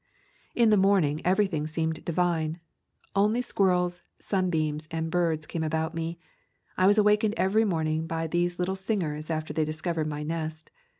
[0.55, 2.59] In the morning everything seemed divine.
[3.15, 6.17] Only squirrels, sunbeams, and birds came about me.
[6.75, 10.71] I was awakened every morning by these little singers after they discovered my nest.